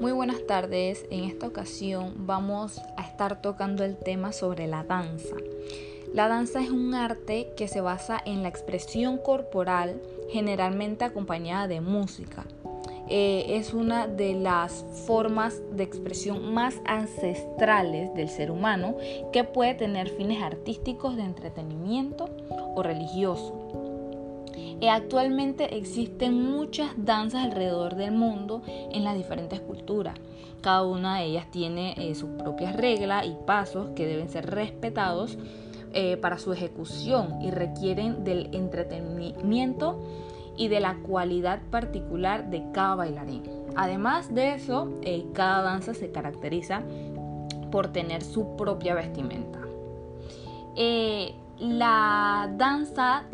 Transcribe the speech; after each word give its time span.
Muy 0.00 0.12
buenas 0.12 0.46
tardes, 0.46 1.04
en 1.10 1.24
esta 1.24 1.46
ocasión 1.46 2.26
vamos 2.26 2.80
a 2.96 3.02
estar 3.02 3.42
tocando 3.42 3.84
el 3.84 3.98
tema 3.98 4.32
sobre 4.32 4.66
la 4.66 4.82
danza. 4.82 5.36
La 6.14 6.26
danza 6.26 6.62
es 6.62 6.70
un 6.70 6.94
arte 6.94 7.52
que 7.54 7.68
se 7.68 7.82
basa 7.82 8.18
en 8.24 8.42
la 8.42 8.48
expresión 8.48 9.18
corporal, 9.18 10.00
generalmente 10.30 11.04
acompañada 11.04 11.68
de 11.68 11.82
música. 11.82 12.46
Eh, 13.10 13.58
es 13.58 13.74
una 13.74 14.06
de 14.06 14.32
las 14.32 14.86
formas 15.06 15.60
de 15.72 15.82
expresión 15.82 16.54
más 16.54 16.76
ancestrales 16.86 18.14
del 18.14 18.30
ser 18.30 18.50
humano 18.50 18.96
que 19.34 19.44
puede 19.44 19.74
tener 19.74 20.08
fines 20.08 20.42
artísticos 20.42 21.16
de 21.16 21.24
entretenimiento 21.24 22.30
o 22.74 22.82
religioso. 22.82 23.89
Eh, 24.80 24.88
actualmente 24.88 25.76
existen 25.76 26.42
muchas 26.42 26.90
danzas 26.96 27.44
alrededor 27.44 27.96
del 27.96 28.12
mundo 28.12 28.62
en 28.66 29.04
las 29.04 29.14
diferentes 29.14 29.60
culturas. 29.60 30.14
Cada 30.62 30.84
una 30.84 31.18
de 31.18 31.26
ellas 31.26 31.50
tiene 31.50 31.94
eh, 31.96 32.14
sus 32.14 32.30
propias 32.30 32.76
reglas 32.76 33.26
y 33.26 33.36
pasos 33.46 33.90
que 33.94 34.06
deben 34.06 34.28
ser 34.28 34.50
respetados 34.50 35.38
eh, 35.92 36.16
para 36.16 36.38
su 36.38 36.52
ejecución 36.52 37.42
y 37.42 37.50
requieren 37.50 38.24
del 38.24 38.48
entretenimiento 38.52 40.00
y 40.56 40.68
de 40.68 40.80
la 40.80 40.96
cualidad 40.96 41.60
particular 41.70 42.50
de 42.50 42.64
cada 42.72 42.94
bailarín. 42.94 43.42
Además 43.76 44.34
de 44.34 44.54
eso, 44.54 44.90
cada 45.32 45.62
danza 45.62 45.94
se 45.94 46.10
caracteriza 46.10 46.82
por 47.70 47.88
tener 47.88 48.22
su 48.22 48.56
propia 48.56 48.94
vestimenta. 48.94 49.60
la 51.58 52.50
danza 52.56 53.24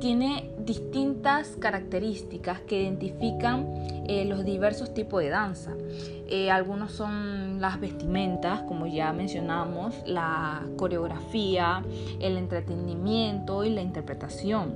tiene 0.00 0.50
distintas 0.58 1.56
características 1.58 2.60
que 2.60 2.82
identifican 2.82 3.66
eh, 4.06 4.24
los 4.24 4.44
diversos 4.44 4.94
tipos 4.94 5.22
de 5.22 5.30
danza. 5.30 5.74
Eh, 6.28 6.50
algunos 6.50 6.92
son 6.92 7.60
las 7.60 7.80
vestimentas, 7.80 8.62
como 8.62 8.86
ya 8.86 9.12
mencionamos, 9.12 9.94
la 10.06 10.62
coreografía, 10.76 11.82
el 12.20 12.36
entretenimiento 12.36 13.64
y 13.64 13.70
la 13.70 13.82
interpretación. 13.82 14.74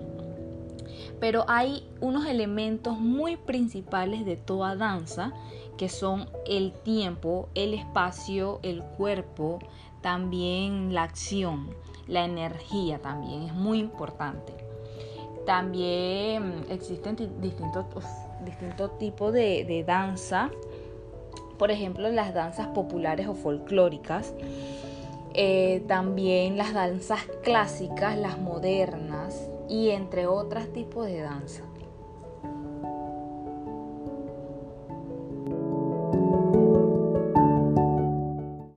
Pero 1.20 1.44
hay 1.46 1.88
unos 2.00 2.26
elementos 2.26 2.98
muy 2.98 3.36
principales 3.36 4.24
de 4.24 4.36
toda 4.36 4.74
danza 4.74 5.32
que 5.76 5.88
son 5.88 6.28
el 6.46 6.72
tiempo, 6.72 7.48
el 7.54 7.74
espacio, 7.74 8.60
el 8.62 8.82
cuerpo, 8.82 9.58
también 10.00 10.92
la 10.92 11.04
acción, 11.04 11.70
la 12.08 12.24
energía 12.24 13.00
también 13.00 13.42
es 13.42 13.54
muy 13.54 13.78
importante. 13.78 14.71
También 15.46 16.64
existen 16.70 17.16
distintos, 17.40 17.84
distintos 18.44 18.98
tipos 18.98 19.32
de, 19.32 19.64
de 19.64 19.84
danza, 19.84 20.50
por 21.58 21.70
ejemplo 21.70 22.08
las 22.10 22.34
danzas 22.34 22.68
populares 22.68 23.26
o 23.28 23.34
folclóricas, 23.34 24.34
eh, 25.34 25.82
también 25.88 26.56
las 26.56 26.74
danzas 26.74 27.20
clásicas, 27.42 28.18
las 28.18 28.38
modernas 28.38 29.48
y 29.68 29.90
entre 29.90 30.26
otros 30.26 30.72
tipos 30.72 31.06
de 31.06 31.20
danza. 31.20 31.62